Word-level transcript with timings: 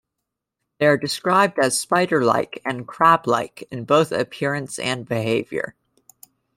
They 0.79 0.87
are 0.87 0.97
described 0.97 1.59
as 1.59 1.79
"spider-like" 1.79 2.59
and 2.65 2.87
"crab-like", 2.87 3.67
in 3.69 3.85
both 3.85 4.11
appearance 4.11 4.79
and 4.79 5.07
behavior. 5.07 5.75